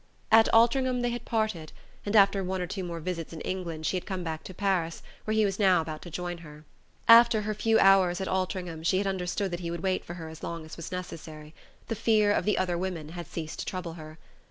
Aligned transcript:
At 0.31 0.49
Altringham 0.51 1.01
they 1.01 1.11
had 1.11 1.25
parted; 1.25 1.71
and 2.07 2.15
after 2.15 2.43
one 2.43 2.59
or 2.59 2.65
two 2.65 2.83
more 2.83 2.99
visits 2.99 3.33
in 3.33 3.41
England 3.41 3.85
she 3.85 3.95
had 3.97 4.07
come 4.07 4.23
back 4.23 4.43
to 4.45 4.53
Paris, 4.55 5.03
where 5.25 5.35
he 5.35 5.45
was 5.45 5.59
now 5.59 5.79
about 5.79 6.01
to 6.01 6.09
join 6.09 6.39
her. 6.39 6.65
After 7.07 7.43
her 7.43 7.53
few 7.53 7.77
hours 7.77 8.19
at 8.19 8.27
Altringham 8.27 8.81
she 8.81 8.97
had 8.97 9.05
understood 9.05 9.51
that 9.51 9.59
he 9.59 9.69
would 9.69 9.83
wait 9.83 10.03
for 10.03 10.15
her 10.15 10.27
as 10.27 10.41
long 10.41 10.65
as 10.65 10.75
was 10.75 10.91
necessary: 10.91 11.53
the 11.87 11.93
fear 11.93 12.31
of 12.31 12.45
the 12.45 12.57
"other 12.57 12.79
women" 12.79 13.09
had 13.09 13.27
ceased 13.27 13.59
to 13.59 13.65
trouble 13.67 13.93
her. 13.93 14.17